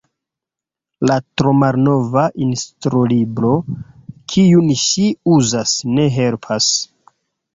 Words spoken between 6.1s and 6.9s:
helpas.